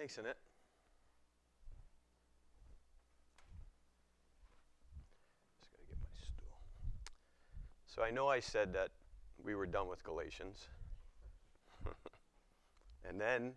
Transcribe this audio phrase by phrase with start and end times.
[0.00, 0.38] Thanks, Annette.
[5.60, 6.58] Just gotta get my stool.
[7.86, 8.92] So I know I said that
[9.44, 10.68] we were done with Galatians.
[13.06, 13.52] and then,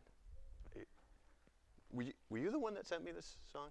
[1.93, 3.70] were you, were you the one that sent me this song?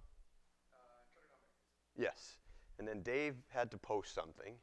[1.95, 2.37] Yes.
[2.79, 4.55] And then Dave had to post something.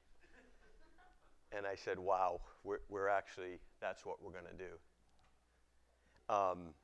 [1.52, 6.34] and I said, wow, we're, we're actually, that's what we're going to do.
[6.34, 6.74] Um,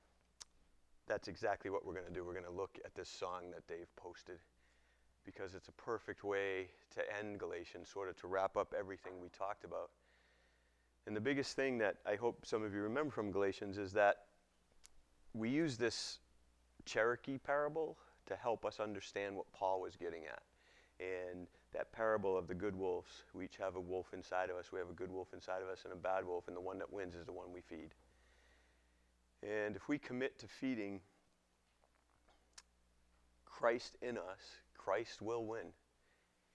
[1.06, 2.24] that's exactly what we're going to do.
[2.24, 4.38] We're going to look at this song that Dave posted
[5.24, 9.28] because it's a perfect way to end Galatians, sort of to wrap up everything we
[9.28, 9.90] talked about.
[11.06, 14.16] And the biggest thing that I hope some of you remember from Galatians is that
[15.34, 16.18] we use this
[16.84, 20.42] Cherokee parable to help us understand what Paul was getting at.
[20.98, 24.72] And that parable of the good wolves, we each have a wolf inside of us.
[24.72, 26.78] We have a good wolf inside of us and a bad wolf, and the one
[26.78, 27.90] that wins is the one we feed.
[29.42, 31.00] And if we commit to feeding
[33.44, 35.66] Christ in us, Christ will win.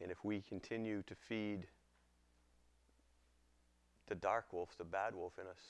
[0.01, 1.67] And if we continue to feed
[4.07, 5.61] the dark wolf, the bad wolf in us,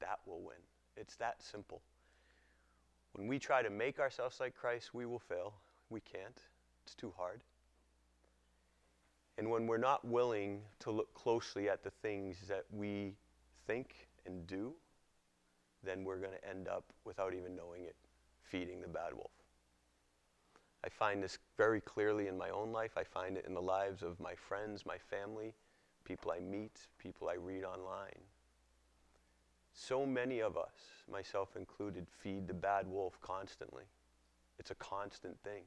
[0.00, 0.58] that will win.
[0.96, 1.80] It's that simple.
[3.12, 5.54] When we try to make ourselves like Christ, we will fail.
[5.90, 6.40] We can't,
[6.84, 7.42] it's too hard.
[9.38, 13.14] And when we're not willing to look closely at the things that we
[13.66, 13.94] think
[14.26, 14.74] and do,
[15.84, 17.96] then we're going to end up, without even knowing it,
[18.42, 19.30] feeding the bad wolf.
[20.84, 22.92] I find this very clearly in my own life.
[22.96, 25.54] I find it in the lives of my friends, my family,
[26.04, 28.22] people I meet, people I read online.
[29.72, 33.84] So many of us, myself included, feed the bad wolf constantly.
[34.58, 35.62] It's a constant thing.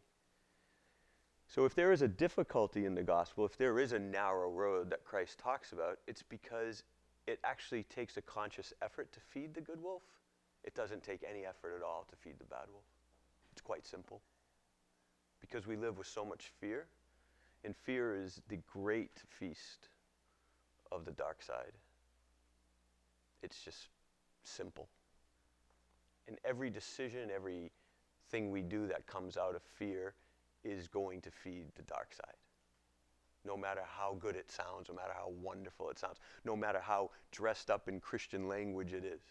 [1.48, 4.90] So, if there is a difficulty in the gospel, if there is a narrow road
[4.90, 6.84] that Christ talks about, it's because
[7.28, 10.04] it actually takes a conscious effort to feed the good wolf.
[10.64, 12.86] It doesn't take any effort at all to feed the bad wolf.
[13.52, 14.22] It's quite simple.
[15.40, 16.86] Because we live with so much fear,
[17.64, 19.90] and fear is the great feast
[20.92, 21.74] of the dark side.
[23.44, 23.90] It's just
[24.44, 24.88] simple.
[26.28, 27.72] And every decision, every
[28.30, 30.14] thing we do that comes out of fear
[30.64, 32.36] is going to feed the dark side
[33.46, 37.10] no matter how good it sounds, no matter how wonderful it sounds, no matter how
[37.32, 39.22] dressed up in Christian language it is.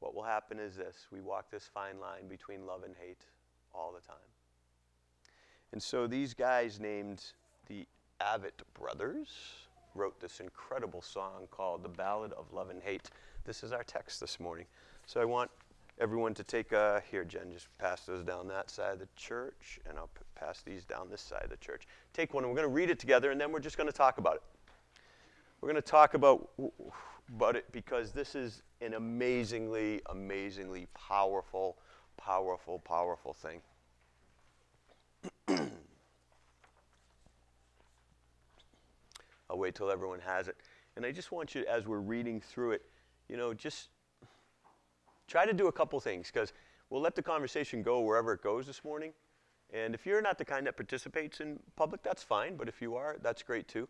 [0.00, 3.24] What will happen is this we walk this fine line between love and hate
[3.74, 4.16] all the time.
[5.72, 7.24] And so these guys, named
[7.66, 7.86] the
[8.20, 9.28] Avett Brothers,
[9.94, 13.10] wrote this incredible song called The Ballad of Love and Hate.
[13.44, 14.66] This is our text this morning.
[15.06, 15.50] So I want
[15.98, 19.78] everyone to take a, here, Jen, just pass those down that side of the church,
[19.88, 21.86] and I'll pass these down this side of the church.
[22.12, 23.96] Take one, and we're going to read it together, and then we're just going to
[23.96, 24.42] talk about it.
[25.60, 26.50] We're going to talk about,
[27.34, 31.78] about it because this is an amazingly, amazingly powerful,
[32.16, 33.60] powerful, powerful thing.
[39.48, 40.56] I'll wait till everyone has it.
[40.96, 42.82] And I just want you, as we're reading through it,
[43.28, 43.88] you know, just
[45.26, 46.52] try to do a couple things because
[46.90, 49.12] we'll let the conversation go wherever it goes this morning.
[49.72, 52.56] And if you're not the kind that participates in public, that's fine.
[52.56, 53.88] But if you are, that's great too.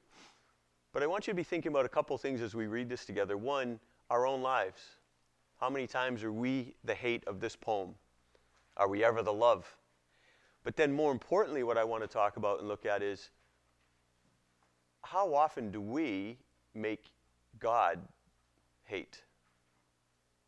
[0.92, 3.04] But I want you to be thinking about a couple things as we read this
[3.04, 3.36] together.
[3.36, 3.80] One,
[4.10, 4.80] our own lives.
[5.60, 7.94] How many times are we the hate of this poem?
[8.76, 9.76] Are we ever the love?
[10.62, 13.30] But then, more importantly, what I want to talk about and look at is
[15.02, 16.38] how often do we
[16.74, 17.10] make
[17.60, 18.00] God
[18.84, 19.22] hate?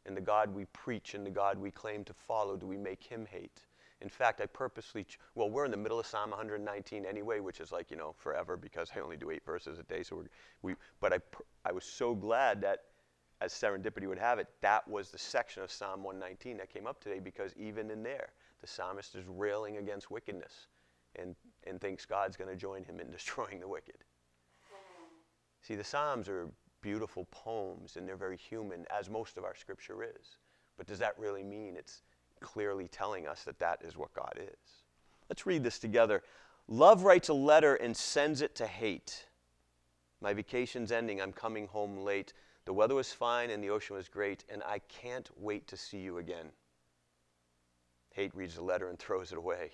[0.06, 3.02] And the God we preach and the God we claim to follow, do we make
[3.02, 3.60] him hate?
[4.00, 7.60] In fact, I purposely, ch- well, we're in the middle of Psalm 119 anyway, which
[7.60, 10.02] is like, you know, forever because I only do eight verses a day.
[10.02, 10.26] So we're,
[10.62, 11.18] we, but I,
[11.64, 12.84] I was so glad that,
[13.40, 17.00] as serendipity would have it, that was the section of Psalm 119 that came up
[17.00, 18.28] today because even in there,
[18.60, 20.68] the psalmist is railing against wickedness
[21.16, 21.34] and,
[21.64, 23.96] and thinks God's going to join him in destroying the wicked.
[25.62, 26.48] See, the Psalms are
[26.86, 30.36] beautiful poems and they're very human, as most of our scripture is.
[30.78, 32.02] But does that really mean it's
[32.38, 34.84] clearly telling us that that is what God is?
[35.28, 36.22] Let's read this together.
[36.68, 39.26] Love writes a letter and sends it to hate.
[40.20, 41.20] My vacation's ending.
[41.20, 42.32] I'm coming home late.
[42.66, 45.98] The weather was fine and the ocean was great, and I can't wait to see
[45.98, 46.52] you again.
[48.14, 49.72] Hate reads the letter and throws it away.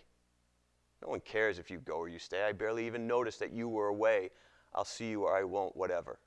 [1.03, 2.43] No one cares if you go or you stay.
[2.43, 4.31] I barely even noticed that you were away.
[4.75, 6.19] I'll see you or I won't, whatever.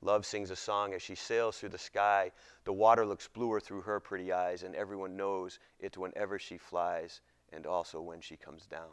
[0.00, 2.30] Love sings a song as she sails through the sky.
[2.64, 7.20] The water looks bluer through her pretty eyes, and everyone knows it whenever she flies
[7.52, 8.92] and also when she comes down.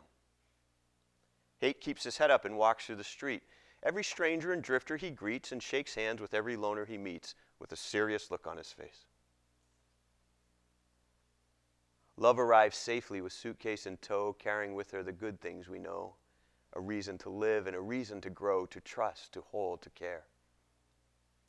[1.59, 3.43] Hate keeps his head up and walks through the street.
[3.83, 7.71] Every stranger and drifter he greets and shakes hands with every loner he meets with
[7.71, 9.05] a serious look on his face.
[12.17, 16.15] Love arrives safely with suitcase in tow, carrying with her the good things we know
[16.73, 20.25] a reason to live and a reason to grow, to trust, to hold, to care.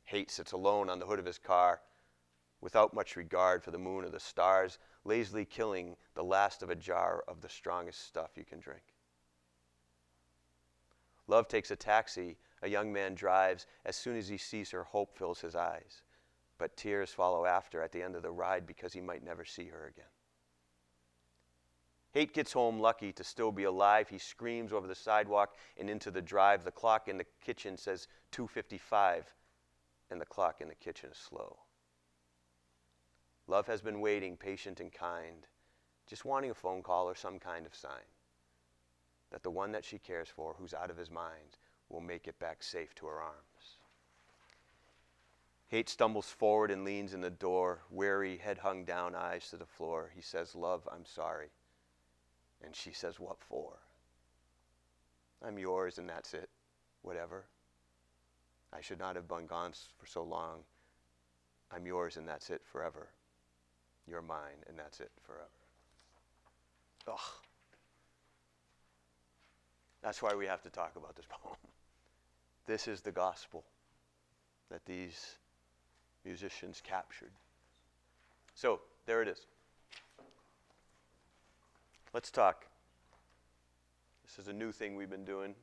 [0.07, 1.81] Hate sits alone on the hood of his car,
[2.61, 6.75] without much regard for the moon or the stars, lazily killing the last of a
[6.75, 8.93] jar of the strongest stuff you can drink.
[11.27, 12.37] Love takes a taxi.
[12.61, 13.67] A young man drives.
[13.85, 16.03] As soon as he sees her, hope fills his eyes.
[16.57, 19.67] But tears follow after at the end of the ride because he might never see
[19.67, 20.09] her again.
[22.13, 24.07] Hate gets home lucky to still be alive.
[24.07, 26.63] He screams over the sidewalk and into the drive.
[26.63, 29.25] The clock in the kitchen says 2:55
[30.09, 31.57] and the clock in the kitchen is slow.
[33.47, 35.47] Love has been waiting, patient and kind,
[36.05, 38.07] just wanting a phone call or some kind of sign
[39.31, 41.57] that the one that she cares for, who's out of his mind,
[41.89, 43.77] will make it back safe to her arms.
[45.67, 49.65] Hate stumbles forward and leans in the door, weary, head hung down, eyes to the
[49.65, 50.11] floor.
[50.15, 51.49] He says, Love, I'm sorry.
[52.63, 53.79] And she says, What for?
[55.45, 56.49] I'm yours, and that's it.
[57.01, 57.45] Whatever.
[58.73, 60.59] I should not have been gone for so long.
[61.71, 63.07] I'm yours, and that's it forever.
[64.07, 65.43] You're mine, and that's it forever.
[67.07, 67.19] Ugh.
[70.01, 71.55] That's why we have to talk about this poem.
[72.65, 73.63] This is the gospel
[74.69, 75.35] that these
[76.25, 77.31] musicians captured.
[78.53, 79.45] So, there it is.
[82.13, 82.65] Let's talk.
[84.25, 85.55] This is a new thing we've been doing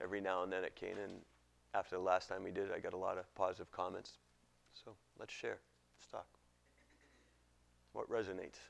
[0.00, 1.20] every now and then at Canaan.
[1.76, 4.12] After the last time we did it, I got a lot of positive comments.
[4.72, 5.58] So let's share.
[5.98, 6.26] Let's talk.
[7.92, 8.60] What resonates?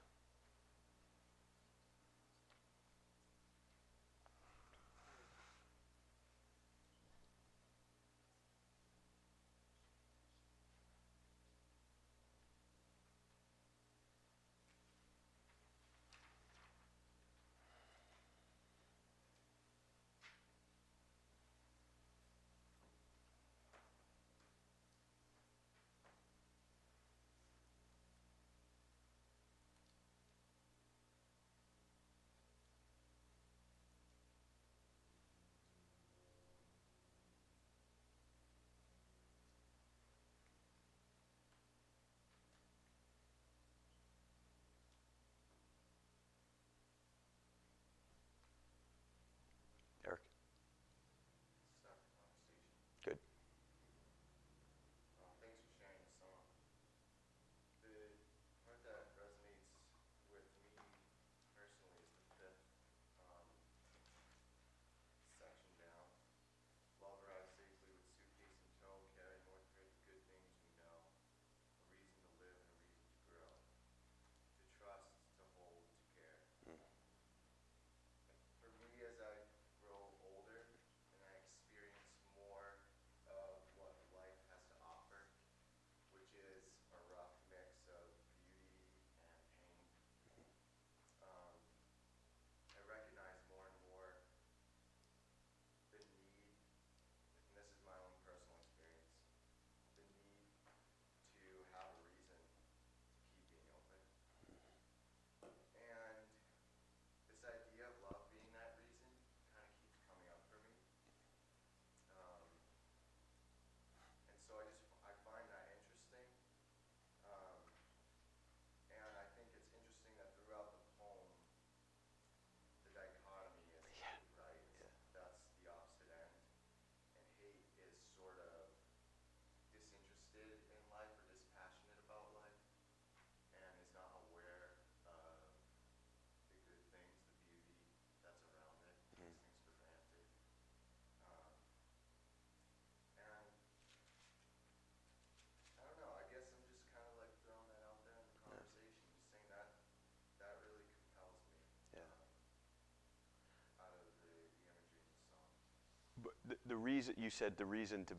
[156.49, 158.15] The, the reason you said the reason to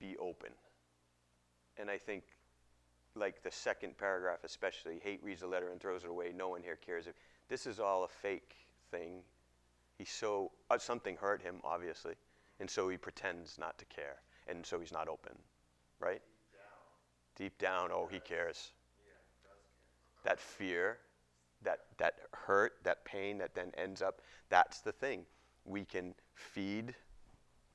[0.00, 0.50] be open.
[1.78, 2.24] And I think
[3.14, 6.32] like the second paragraph especially, hate reads the letter and throws it away.
[6.36, 7.06] No one here cares.
[7.06, 7.14] If
[7.48, 8.54] this is all a fake
[8.90, 9.20] thing.
[9.96, 12.14] He's so uh, something hurt him obviously,
[12.60, 15.32] and so he pretends not to care, and so he's not open,
[15.98, 16.22] right?
[17.36, 18.72] Deep down, Deep down oh, he cares.
[20.24, 20.98] That fear,
[21.62, 24.20] that that hurt, that pain that then ends up.
[24.50, 25.24] That's the thing.
[25.64, 26.94] We can feed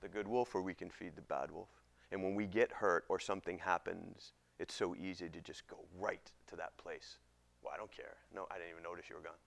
[0.04, 1.70] the good wolf or we can feed the bad wolf.
[2.12, 6.32] And when we get hurt or something happens, it's so easy to just go right
[6.48, 7.18] to that place
[7.64, 8.18] Well, I don't care.
[8.36, 9.40] No, I didn't even notice you were gone.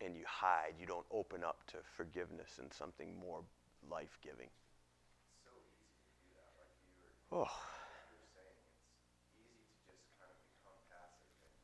[0.00, 0.74] And you hide.
[0.78, 3.42] You don't open up to forgiveness and something more
[3.90, 4.48] life giving.
[5.42, 7.50] so easy to do that, like you were, Oh,
[8.12, 8.60] you were saying.
[9.26, 11.56] It's easy to just kind of become passive and,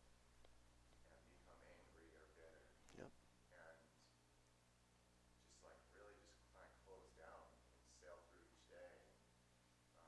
[1.12, 2.64] and become angry or bitter.
[2.98, 3.12] Yep.
[3.12, 3.76] And
[5.46, 8.96] just like really just kind of close down and sail through each day.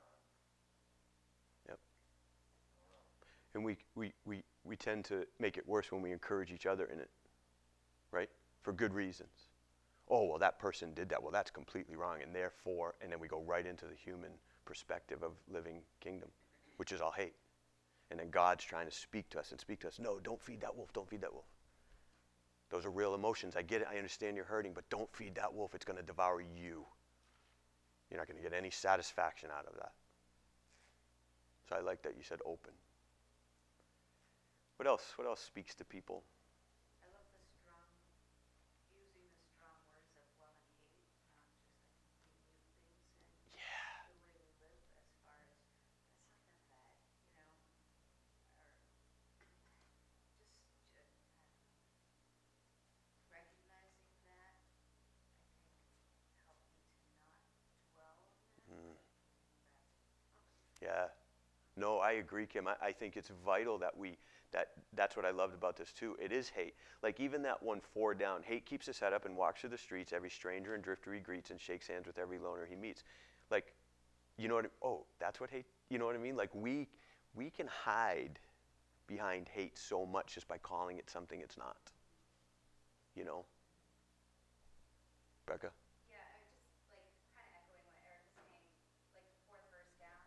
[0.01, 0.17] Um,
[1.69, 1.77] Yep.
[1.77, 3.05] I don't know.
[3.55, 6.85] And we, we, we, we tend to make it worse when we encourage each other
[6.85, 7.09] in it,
[8.11, 8.29] right?
[8.61, 9.47] For good reasons.
[10.09, 11.23] Oh, well, that person did that.
[11.23, 12.17] Well, that's completely wrong.
[12.21, 14.31] And therefore, and then we go right into the human
[14.65, 16.29] perspective of living kingdom,
[16.77, 17.33] which is all hate.
[18.11, 19.99] And then God's trying to speak to us and speak to us.
[19.99, 20.93] No, don't feed that wolf.
[20.93, 21.45] Don't feed that wolf.
[22.69, 23.55] Those are real emotions.
[23.55, 23.87] I get it.
[23.89, 25.73] I understand you're hurting, but don't feed that wolf.
[25.73, 26.85] It's going to devour you.
[28.11, 29.93] You're not going to get any satisfaction out of that.
[31.69, 32.73] So I like that you said open.
[34.77, 35.13] What else?
[35.17, 36.23] What else speaks to people?
[37.01, 37.87] I love the strong,
[38.91, 43.47] using the strong words of love and hate, not just I think we view things
[43.47, 44.07] and Yeah.
[44.07, 45.61] the way we live as far as,
[46.13, 47.53] that's not that bad, you know,
[48.55, 50.11] or just,
[50.51, 51.35] ju- I don't know.
[53.27, 54.55] Recognizing that,
[55.03, 57.19] I think, helped me to
[57.59, 58.55] not dwell on that.
[58.69, 58.95] Mm.
[59.71, 60.01] That's-
[60.81, 61.07] Yeah.
[61.85, 62.67] No, I agree, Kim.
[62.67, 64.17] I, I think it's vital that we
[64.51, 66.17] that that's what I loved about this too.
[66.19, 66.73] It is hate.
[67.03, 69.77] Like even that one four down, hate keeps his head up and walks through the
[69.77, 70.11] streets.
[70.11, 73.03] Every stranger and drifter he greets and shakes hands with every loner he meets.
[73.51, 73.75] Like,
[74.37, 74.71] you know what?
[74.81, 75.65] Oh, that's what hate.
[75.89, 76.35] You know what I mean?
[76.35, 76.87] Like we
[77.35, 78.39] we can hide
[79.07, 81.77] behind hate so much just by calling it something it's not.
[83.15, 83.45] You know.
[85.45, 85.71] Becca.
[86.09, 88.73] Yeah, I was just like kind of echoing what Eric was saying,
[89.13, 90.25] like the fourth verse down.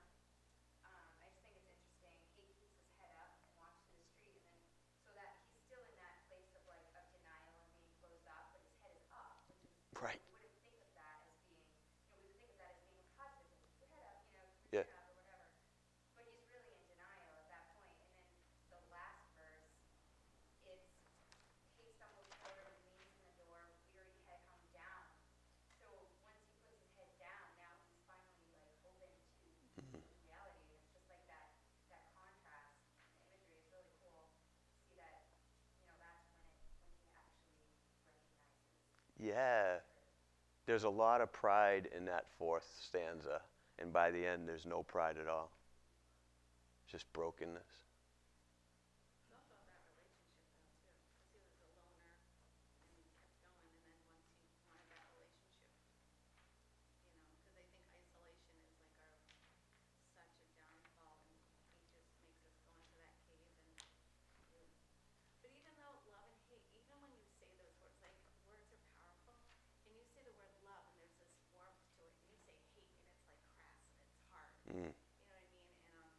[0.87, 2.15] Um, I just think it's interesting.
[2.35, 4.63] Hate keeps his head up and walks through the street, and then
[5.05, 8.51] so that he's still in that place of like of denial and being closed off,
[8.55, 10.21] but his head is up, which is Right.
[10.23, 11.67] we wouldn't think of that as being,
[11.99, 13.51] you know, we would think of that as being a positive.
[13.51, 14.87] Like, keep your head up, you know, keep Yeah.
[14.87, 15.47] your chin up or whatever.
[16.15, 17.99] But he's really in denial at that point.
[17.99, 18.27] And then
[18.71, 19.71] the last verse,
[20.63, 20.87] it's
[21.75, 25.09] hate stumbles forward and leans in the door, weary head hung down.
[25.79, 25.87] So
[26.23, 29.11] once he puts his head down, now he's finally like open
[29.43, 29.49] to
[30.23, 30.63] reality.
[30.69, 31.49] And it's just like that
[31.91, 32.77] that contrast.
[33.19, 34.31] The imagery is really cool.
[34.31, 35.27] to See that,
[35.79, 38.23] you know, that's when it when he actually recognizes.
[39.19, 39.81] Yeah.
[40.79, 43.41] There's a lot of pride in that fourth stanza,
[43.81, 45.51] and by the end, there's no pride at all.
[46.87, 47.67] Just brokenness.
[49.19, 53.75] It's also that relationship though too, because he was a loner and he kept going,
[53.91, 55.83] and then once he wanted that relationship,
[57.11, 59.19] you know, because I think isolation is like our
[60.15, 63.67] such a downfall, and he just makes us go into that cave and.
[63.75, 63.91] you-
[65.43, 68.15] But even though love and hate, even when you say those words, like
[68.47, 69.37] words are powerful,
[69.87, 72.57] and you say the word love and there's this warmth to it, and you say
[72.75, 74.55] hate and it's like crass and it's hard.
[74.71, 74.93] Mm.
[75.11, 75.67] You know what I mean?
[75.83, 76.13] And um,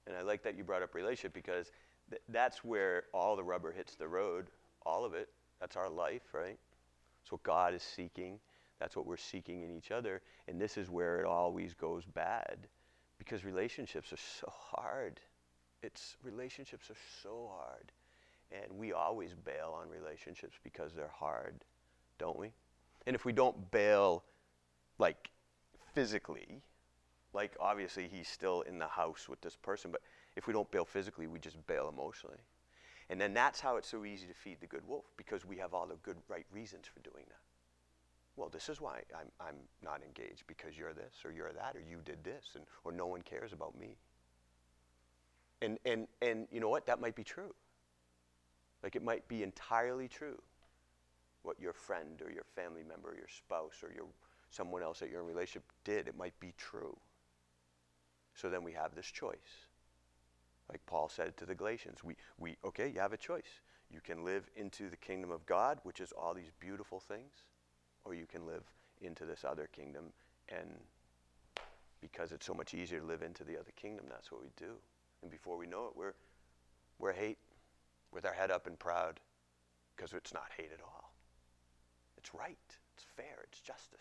[0.06, 1.70] And I like that you brought up relationship because
[2.10, 4.50] th- that's where all the rubber hits the road,
[4.84, 5.28] all of it.
[5.60, 6.58] That's our life, right?
[7.22, 8.40] It's what God is seeking.
[8.78, 10.22] That's what we're seeking in each other.
[10.48, 12.66] And this is where it always goes bad
[13.18, 15.20] because relationships are so hard.
[15.82, 17.92] It's relationships are so hard.
[18.52, 21.64] And we always bail on relationships because they're hard,
[22.18, 22.52] don't we?
[23.06, 24.24] And if we don't bail
[24.98, 25.30] like
[25.94, 26.62] physically,
[27.32, 30.02] like obviously he's still in the house with this person, but
[30.36, 32.40] if we don't bail physically, we just bail emotionally.
[33.10, 35.74] And then that's how it's so easy to feed the good wolf because we have
[35.74, 37.40] all the good right reasons for doing that.
[38.36, 41.80] Well, this is why I'm, I'm not engaged because you're this or you're that or
[41.80, 43.96] you did this and or no one cares about me.
[45.60, 46.86] And and and you know what?
[46.86, 47.54] That might be true.
[48.82, 50.40] Like it might be entirely true
[51.42, 54.06] what your friend or your family member or your spouse or your
[54.50, 56.08] someone else that you're in relationship did.
[56.08, 56.96] It might be true.
[58.34, 59.66] So then we have this choice.
[60.68, 63.60] Like Paul said to the Galatians, we, we okay, you have a choice.
[63.90, 67.32] You can live into the kingdom of God, which is all these beautiful things,
[68.04, 68.62] or you can live
[69.00, 70.04] into this other kingdom
[70.48, 70.68] and
[72.00, 74.72] because it's so much easier to live into the other kingdom, that's what we do.
[75.22, 76.14] And before we know it, we're
[76.98, 77.38] we're hate
[78.12, 79.20] with our head up and proud
[79.96, 81.12] because it's not hate at all.
[82.16, 82.56] It's right.
[82.94, 83.44] It's fair.
[83.44, 84.00] It's justice.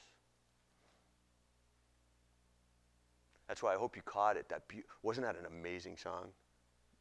[3.47, 4.47] That's why I hope you caught it.
[4.49, 6.27] That be- wasn't that an amazing song,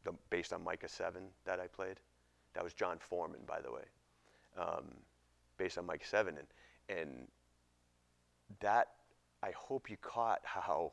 [0.05, 2.01] the, based on Micah seven that I played.
[2.55, 3.85] That was Jon Foreman, by the way,
[4.59, 4.87] um,
[5.57, 7.29] based on Micah seven, and and
[8.59, 8.89] that
[9.43, 10.93] I hope you caught how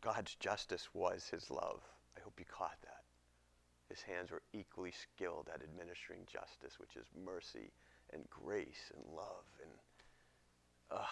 [0.00, 1.80] God's justice was his love.
[2.16, 2.95] I hope you caught that.
[3.88, 7.70] His hands were equally skilled at administering justice, which is mercy
[8.12, 9.46] and grace and love.
[9.62, 9.70] And
[10.90, 11.06] uh,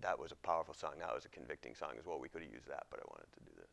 [0.00, 0.92] that was a powerful song.
[1.00, 2.18] That was a convicting song as well.
[2.18, 3.72] We could have used that, but I wanted to do this.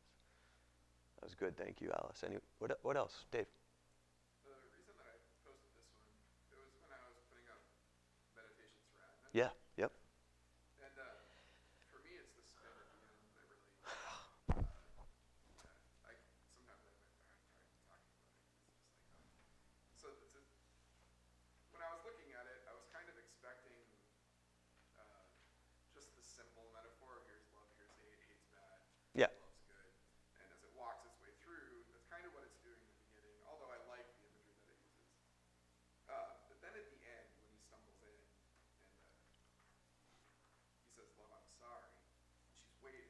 [1.19, 1.55] That was good.
[1.55, 2.23] Thank you, Alice.
[2.27, 3.23] Any, what, what else?
[3.31, 3.47] Dave?
[4.43, 5.15] The reason that I
[5.47, 6.11] posted this one,
[6.51, 7.63] it was when I was putting up
[8.35, 9.31] meditations for admin.
[9.31, 9.91] Yeah, yep.
[10.83, 11.07] And uh,
[11.87, 13.63] for me, it's the spin at the end that really.
[13.87, 14.67] Uh,
[16.03, 16.11] I
[16.51, 18.03] sometimes I, I try talking about it.
[18.03, 19.23] It's just like, uh,
[19.95, 20.43] so it's a,
[21.71, 23.79] when I was looking at it, I was kind of expecting
[24.99, 25.23] uh,
[25.95, 28.77] just the simple metaphor of here's love, here's hate, hate's bad,
[29.15, 29.31] Yeah.
[29.39, 29.89] love's good,
[30.37, 32.99] and as it walks its way through, that's kind of what it's doing in the
[33.09, 33.39] beginning.
[33.49, 35.15] Although I like the imagery that it uses.
[36.09, 39.87] Uh, but then at the end, when he stumbles in and uh,
[40.83, 43.07] he says, "Love, I'm sorry," and she's waiting.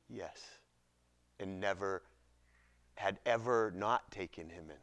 [0.10, 0.60] Yes.
[1.40, 2.04] And never
[2.96, 4.78] had ever not taken him in.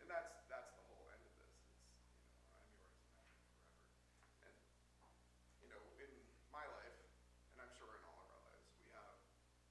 [0.00, 1.54] And that's that's the whole end of this.
[1.62, 3.78] It's you know, I'm yours and I'm forever.
[4.46, 4.56] And
[5.62, 6.10] you know, in
[6.50, 6.98] my life,
[7.54, 9.14] and I'm sure in all of our lives, we have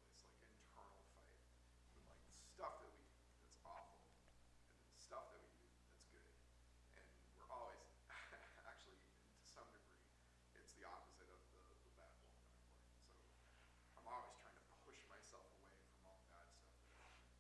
[0.08, 1.36] this like internal fight
[1.92, 2.24] with like
[2.56, 4.00] stuff that we do that's awful,
[4.64, 6.32] and then stuff that we do that's good.
[6.96, 7.06] And
[7.36, 7.84] we're always
[8.68, 9.00] actually
[9.42, 10.08] to some degree,
[10.56, 12.88] it's the opposite of the, the bad wolf metaphor.
[13.92, 17.14] So I'm always trying to push myself away from all the bad stuff that I
[17.26, 17.40] do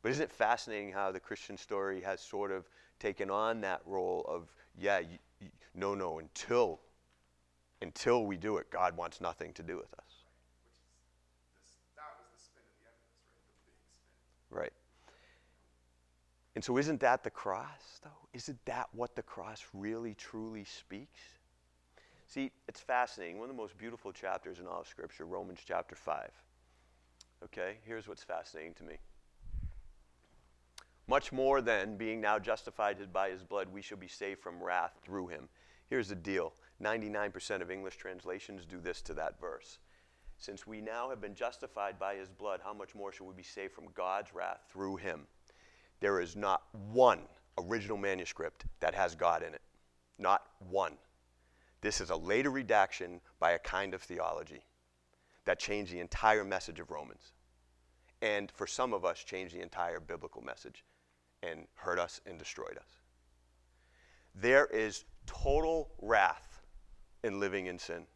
[0.00, 2.68] But isn't it fascinating how the Christian story has sort of
[3.00, 6.80] taken on that role of, yeah, y y no, no, until,
[7.84, 10.24] until we do it, God wants nothing to do with us.
[14.50, 14.72] Right.
[16.54, 18.28] And so, isn't that the cross, though?
[18.32, 21.20] Isn't that what the cross really, truly speaks?
[22.26, 23.38] See, it's fascinating.
[23.38, 26.30] One of the most beautiful chapters in all of Scripture, Romans chapter 5.
[27.44, 28.94] Okay, here's what's fascinating to me.
[31.06, 34.92] Much more than being now justified by his blood, we shall be saved from wrath
[35.04, 35.48] through him.
[35.90, 39.78] Here's the deal 99% of English translations do this to that verse.
[40.38, 43.42] Since we now have been justified by his blood, how much more shall we be
[43.42, 45.26] saved from God's wrath through him?
[46.00, 47.20] There is not one
[47.56, 49.62] original manuscript that has God in it.
[50.18, 50.94] Not one.
[51.80, 54.64] This is a later redaction by a kind of theology
[55.44, 57.32] that changed the entire message of Romans.
[58.22, 60.84] And for some of us, changed the entire biblical message
[61.42, 63.00] and hurt us and destroyed us.
[64.34, 66.53] There is total wrath
[67.24, 68.06] in living in sin.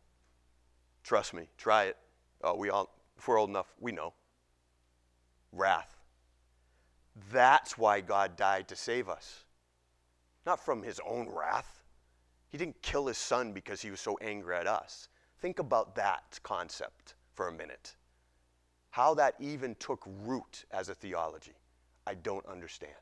[1.02, 1.96] Trust me, try it.
[2.44, 4.12] Oh, we all, if we're old enough, we know.
[5.52, 5.96] Wrath.
[7.32, 9.44] That's why God died to save us.
[10.46, 11.82] Not from his own wrath.
[12.50, 15.08] He didn't kill his son because he was so angry at us.
[15.40, 17.96] Think about that concept for a minute.
[18.90, 21.56] How that even took root as a theology,
[22.06, 22.92] I don't understand.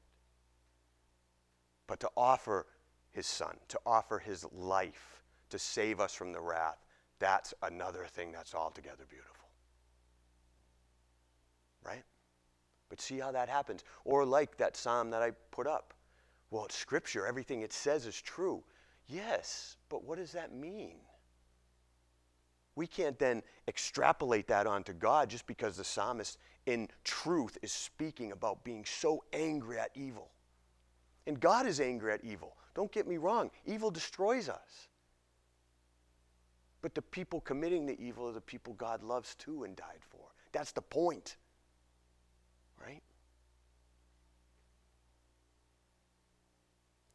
[1.86, 2.66] But to offer
[3.12, 5.15] his son, to offer his life
[5.50, 6.84] to save us from the wrath,
[7.18, 9.48] that's another thing that's altogether beautiful.
[11.84, 12.04] Right?
[12.88, 13.84] But see how that happens.
[14.04, 15.94] Or like that psalm that I put up.
[16.50, 18.62] Well, it's scripture, everything it says is true.
[19.08, 20.96] Yes, but what does that mean?
[22.74, 28.32] We can't then extrapolate that onto God just because the psalmist, in truth, is speaking
[28.32, 30.30] about being so angry at evil.
[31.26, 32.56] And God is angry at evil.
[32.74, 34.88] Don't get me wrong, evil destroys us.
[36.86, 40.20] But the people committing the evil are the people God loves too and died for.
[40.52, 41.36] That's the point.
[42.80, 43.02] Right?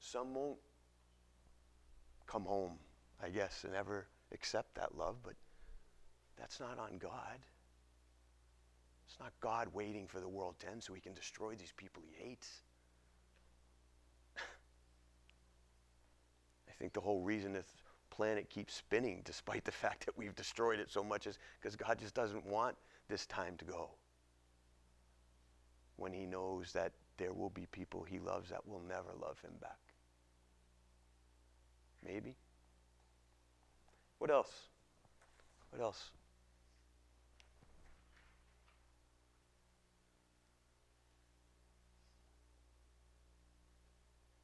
[0.01, 0.57] Some won't
[2.27, 2.73] come home,
[3.23, 5.36] I guess, and ever accept that love, but
[6.38, 7.39] that's not on God.
[9.07, 12.03] It's not God waiting for the world to end so he can destroy these people
[12.05, 12.62] he hates.
[14.38, 14.41] I
[16.77, 17.67] think the whole reason this
[18.12, 21.28] planet keeps spinning, despite the fact that we've destroyed it so much,
[21.60, 22.76] because God just doesn't want
[23.10, 23.89] this time to go.
[25.95, 29.54] When he knows that there will be people he loves that will never love him
[29.62, 29.78] back.
[32.04, 32.36] Maybe.
[34.17, 34.52] What else?
[35.71, 36.12] What else?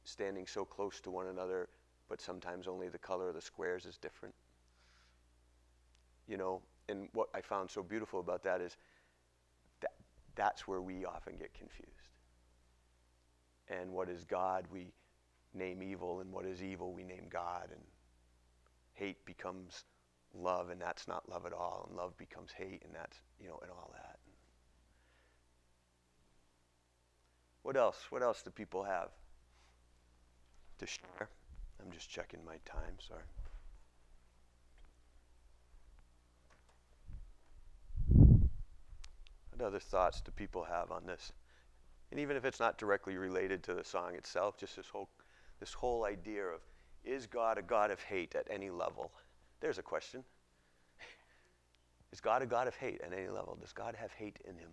[0.06, 1.68] standing so close to one another,
[2.08, 4.34] but sometimes only the color of the squares is different
[6.28, 8.78] you know and what i found so beautiful about that is
[9.82, 9.92] that
[10.36, 11.92] that's where we often get confused.
[13.68, 14.94] And what is god we
[15.54, 17.70] name evil and what is evil we name god.
[17.72, 17.82] And
[18.94, 19.86] hate becomes
[20.34, 21.86] love and that's not love at all.
[21.88, 24.20] And love becomes hate and that's you know and all that.
[27.64, 28.06] What else?
[28.10, 29.10] What else do people have?
[30.80, 31.30] To share.
[31.82, 33.24] I'm just checking my time sorry
[39.56, 41.32] What other thoughts do people have on this?
[42.12, 45.08] And even if it's not directly related to the song itself, just this whole,
[45.62, 46.60] this whole idea of
[47.06, 49.14] is God a God of hate at any level?
[49.62, 50.26] There's a question.
[52.12, 53.58] Is God a God of hate at any level?
[53.62, 54.72] Does God have hate in him?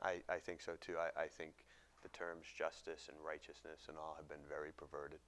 [0.08, 0.96] I, I think so too.
[0.98, 1.54] I, I think
[2.04, 5.20] the terms justice and righteousness and all have been very perverted,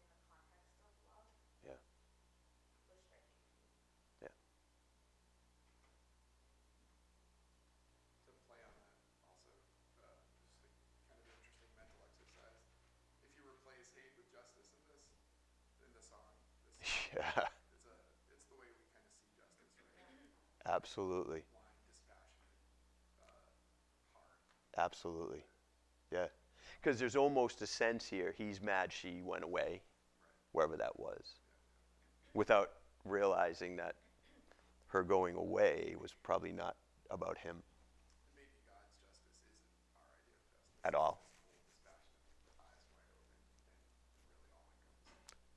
[0.00, 1.28] in the context of love
[1.66, 1.72] yeah,
[2.68, 3.58] was striking to me.
[4.22, 4.28] yeah.
[8.26, 8.90] To play on that
[9.28, 9.52] also,
[10.00, 10.16] uh,
[10.60, 12.64] just a kind of interesting mental exercise.
[13.20, 15.04] If you replace hate with justice in this,
[15.80, 16.76] in the song, this
[17.14, 17.96] Yeah, it's a,
[18.32, 20.73] it's the way we kind of see justice, right?
[20.84, 21.42] Absolutely.
[24.76, 25.44] Absolutely.
[26.12, 26.26] Yeah.
[26.82, 29.82] Because there's almost a sense here he's mad she went away,
[30.52, 31.36] wherever that was,
[32.34, 32.70] without
[33.04, 33.96] realizing that
[34.88, 36.76] her going away was probably not
[37.10, 37.62] about him
[40.84, 41.20] at all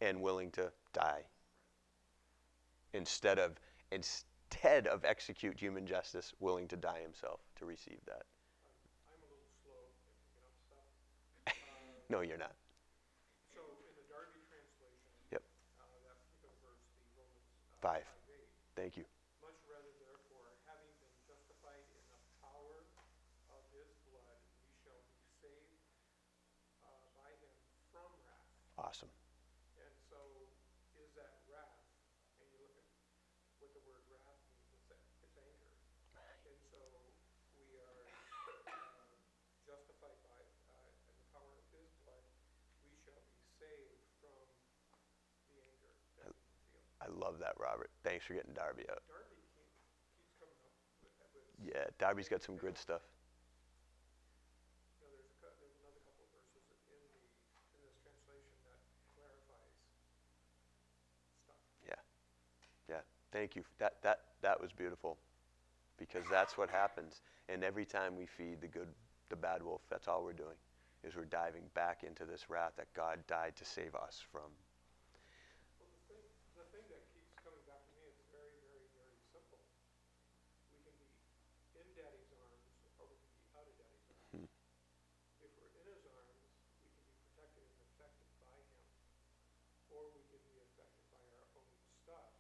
[0.02, 1.24] and willing to die
[2.94, 3.60] instead of
[4.52, 8.24] instead of execute human justice willing to die himself to receive that
[9.12, 10.88] I'm a little slow at picking up stuff.
[12.14, 12.56] no you're not
[13.52, 15.44] So in the Darby translation, Yep.
[15.44, 18.08] uh, that particular verse, the Romans uh, Five.
[18.08, 18.40] five
[18.80, 19.04] thank you
[19.44, 22.88] much rather therefore, having been justified in the power
[23.52, 25.84] of his blood, we shall be saved
[26.88, 26.88] uh,
[27.20, 27.56] by him
[27.92, 28.48] from wrath.
[28.80, 29.12] awesome
[29.78, 30.20] And so
[31.00, 31.84] is that wrath,
[32.42, 32.88] and you look at
[33.62, 35.72] what the word wrath means, it's, a- it's anger.
[36.18, 36.82] And so
[37.56, 38.04] we are
[38.68, 39.06] uh,
[39.64, 40.40] justified by,
[40.74, 42.26] uh, in the power of his blood,
[42.84, 44.44] we shall be saved from
[45.54, 46.42] the anger that we
[46.74, 46.97] feel.
[47.08, 50.74] I love that robert thanks for getting darby out Darby keeps coming up
[51.64, 53.02] yeah darby's got some good stuff
[55.00, 57.24] you know, there's a, cou- there's another couple of verses in the,
[57.76, 58.80] in this translation that
[59.16, 59.76] clarifies
[61.44, 61.62] stuff.
[61.88, 62.02] Yeah.
[62.90, 63.02] Yeah.
[63.32, 63.64] Thank you.
[63.80, 65.18] That that that was beautiful.
[65.98, 67.22] Because that's what happens.
[67.50, 68.90] And every time we feed the good
[69.30, 70.58] the bad wolf, that's all we're doing.
[71.04, 74.50] Is we're diving back into this wrath that God died to save us from.
[75.80, 79.16] Well, the thing, the thing that keeps coming back to me is very, very, very
[79.32, 79.62] simple.
[80.74, 81.10] We can be
[81.80, 82.66] in daddy's arms
[83.00, 84.50] or we can be out of daddy's arms.
[85.42, 86.42] If we're in his arms,
[86.84, 88.86] we can be protected and affected by him.
[89.90, 91.68] Or we can be affected by our own
[92.04, 92.32] stuff.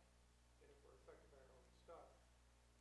[0.62, 2.10] And if we're affected by our own stuff,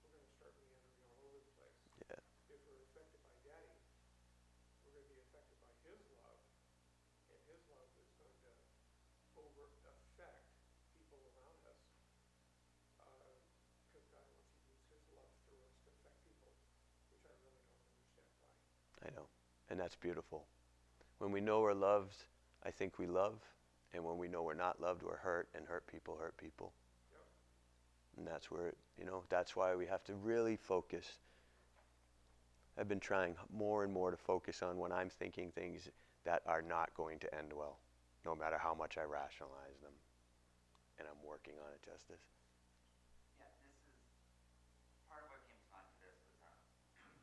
[0.02, 1.80] we're gonna start meandering all over the place.
[2.10, 2.20] Yeah.
[2.52, 3.76] If we're affected by daddy,
[4.84, 6.38] we're gonna be affected by his love.
[7.32, 8.50] And his love is going to
[9.40, 10.44] over affect
[10.94, 11.80] people around us.
[13.86, 16.52] Because God wants to use his love through us to affect people,
[17.12, 18.52] which I really don't understand why.
[19.04, 19.28] I know.
[19.70, 20.46] And that's beautiful.
[21.18, 22.24] When we know we're loved,
[22.64, 23.40] I think we love.
[23.94, 25.48] And when we know we're not loved, we're hurt.
[25.54, 26.72] And hurt people hurt people.
[27.12, 27.22] Yep.
[28.18, 31.18] And that's where, it, you know, that's why we have to really focus.
[32.78, 35.88] I've been trying more and more to focus on when I'm thinking things
[36.24, 37.78] that are not going to end well,
[38.24, 39.92] no matter how much I rationalize them.
[40.98, 42.20] And I'm working on it, Justice.
[43.40, 43.96] Yeah, this is,
[45.08, 46.56] part of what came to mind for this was,
[47.00, 47.16] um,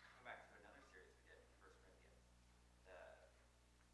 [0.00, 2.24] going back to another series we did, First Corinthians.
[2.84, 2.96] The,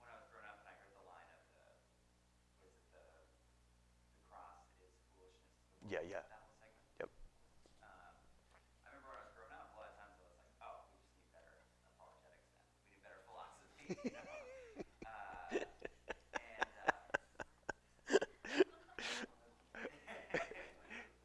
[0.03, 1.67] when I was growing up and I heard the line of the,
[2.63, 3.07] was it the,
[4.11, 5.91] the cross is foolishness to the world?
[5.91, 6.23] Yeah, yeah.
[6.27, 6.87] That whole segment?
[7.03, 7.11] Yep.
[7.83, 8.15] Um,
[8.87, 10.87] I remember when I was growing up, a lot of times I was like, oh,
[10.95, 11.59] we just need better
[11.99, 12.71] apologetics then.
[12.71, 14.31] We need better philosophy, you know?
[15.03, 17.03] Uh, and, uh,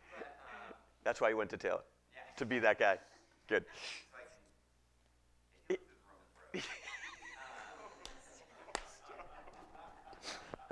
[0.10, 0.73] but, um,
[1.04, 2.22] That's why you went to Taylor, yeah.
[2.38, 2.98] to be that guy.
[3.48, 3.66] Good.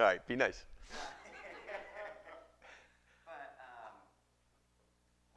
[0.01, 0.65] All right, be nice.
[3.21, 3.93] But um,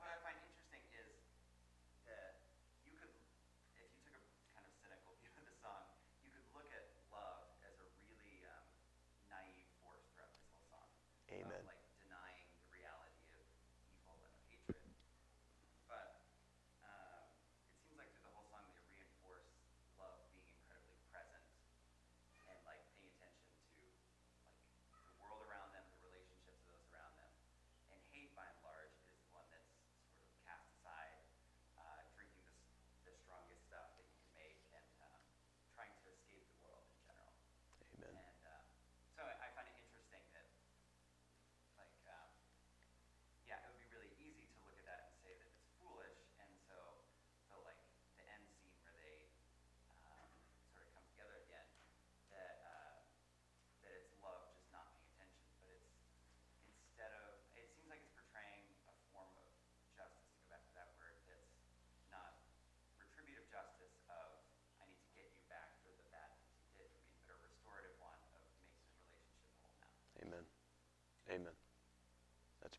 [0.01, 1.13] what I find interesting is
[2.09, 2.41] that
[2.89, 3.13] you could,
[3.77, 4.25] if you took a
[4.57, 5.85] kind of cynical view of the song,
[6.25, 6.81] you could look at
[7.13, 8.65] love as a really um,
[9.29, 10.89] naive force throughout this whole song.
[11.29, 11.61] Amen.
[11.61, 13.45] Of, like denying the reality of
[13.85, 14.81] evil and of hatred.
[15.93, 16.25] But
[16.89, 17.21] um,
[17.69, 19.45] it seems like through the whole song they reinforce
[20.01, 21.45] love being incredibly present
[22.49, 23.85] and like paying attention to
[24.89, 25.45] like the world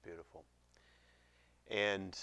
[0.05, 0.43] Beautiful.
[1.71, 2.15] And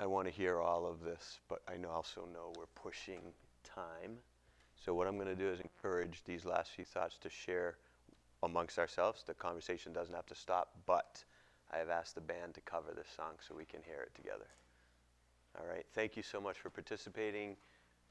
[0.00, 3.20] I want to hear all of this, but I also know we're pushing
[3.62, 4.16] time.
[4.82, 7.76] So what I'm going to do is encourage these last few thoughts to share
[8.42, 9.22] amongst ourselves.
[9.22, 11.22] The conversation doesn't have to stop, but
[11.70, 14.48] I have asked the band to cover this song so we can hear it together.
[15.60, 15.84] All right.
[15.92, 17.54] Thank you so much for participating.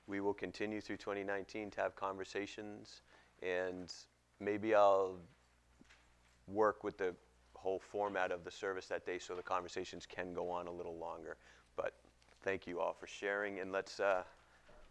[0.05, 3.01] We will continue through 2019 to have conversations,
[3.41, 3.91] and
[4.39, 5.17] maybe I'll
[6.47, 7.15] work with the
[7.61, 10.97] whole format of the service that day so the conversations can go on a little
[10.97, 11.37] longer.
[11.75, 11.93] But
[12.43, 14.23] thank you all for sharing, and let's uh,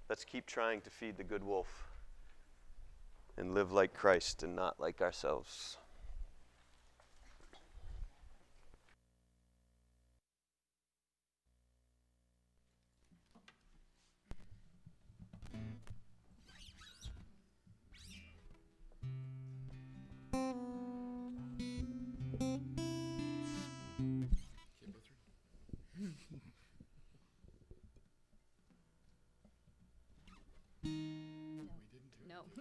[0.09, 1.89] let's keep trying to feed the good wolf
[3.37, 5.79] and live like Christ and not like ourselves.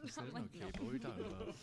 [0.02, 0.10] No.
[0.10, 0.34] Said it?
[0.36, 1.56] Okay, but what are talking about?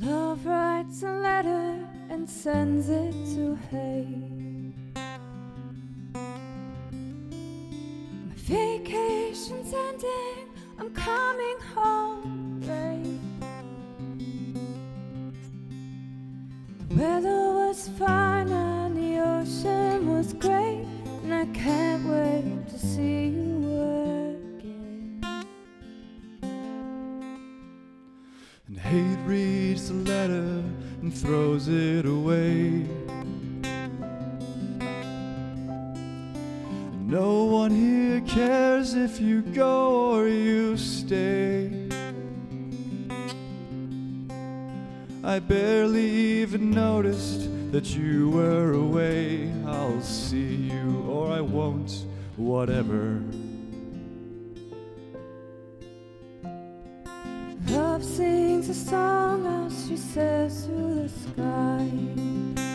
[0.00, 4.31] Love writes a letter and sends it to Hate.
[58.62, 62.71] Sings a song as she sails through the sky.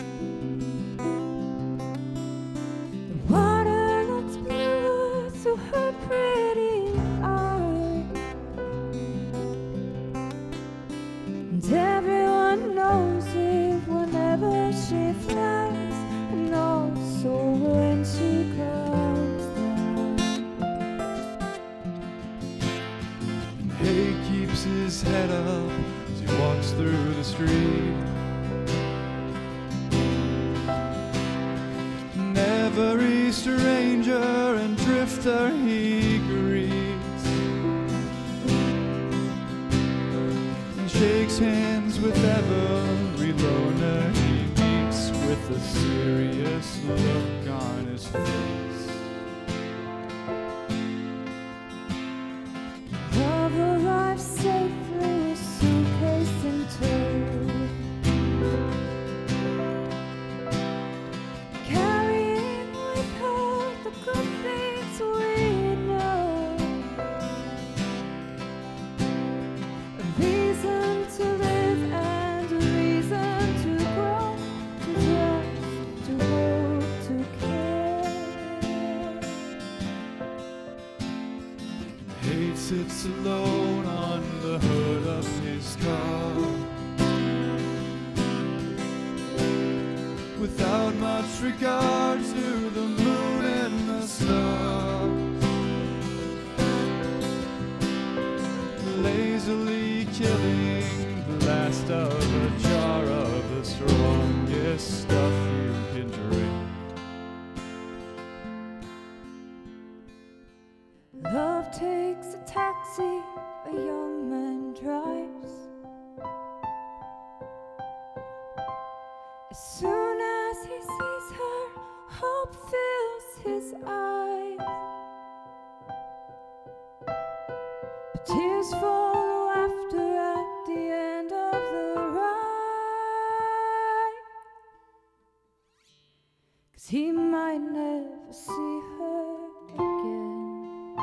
[136.90, 139.36] He might never see her
[139.74, 140.96] again.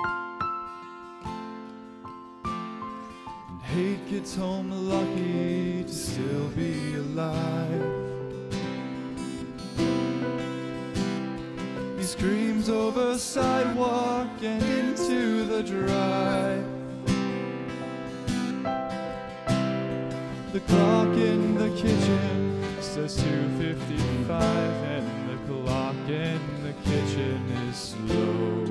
[3.49, 7.86] And hate gets home lucky to still be alive.
[11.99, 16.65] He screams over sidewalk and into the drive.
[20.51, 25.05] The clock in the kitchen says 2:55 and
[25.47, 28.64] clock in the kitchen is slow.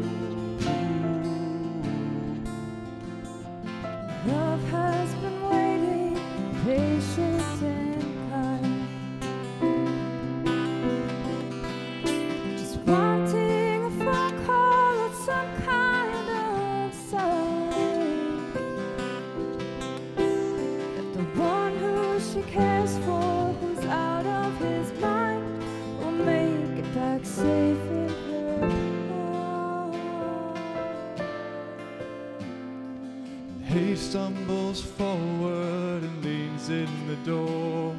[33.75, 37.97] He stumbles forward and leans in the door.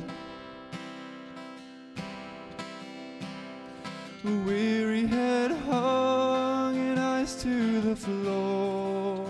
[4.24, 9.30] A weary head hung and eyes to the floor.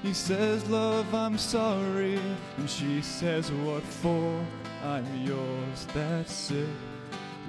[0.00, 2.20] He says, Love, I'm sorry.
[2.58, 4.40] And she says, What for?
[4.84, 6.68] I'm yours, that's it,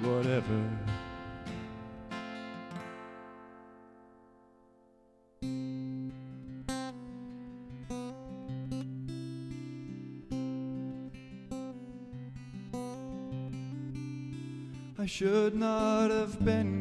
[0.02, 0.60] whatever.
[15.20, 16.79] Should not have been